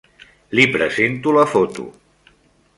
Li 0.59 0.65
presento 0.77 1.37
la 1.37 1.45
foto. 1.53 1.87